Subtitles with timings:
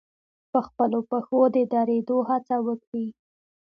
[0.51, 3.07] په خپلو پښو د درېدو هڅه وکړي.